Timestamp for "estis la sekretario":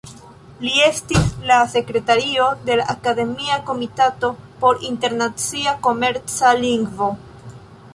0.85-2.47